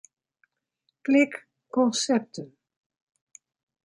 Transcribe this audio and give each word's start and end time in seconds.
Klik 1.01 1.33
Konsepten. 1.69 2.47